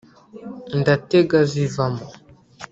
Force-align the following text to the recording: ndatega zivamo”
ndatega 0.79 1.39
zivamo” 1.51 2.03